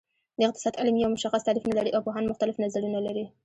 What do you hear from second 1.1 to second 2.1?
مشخص تعریف نلري او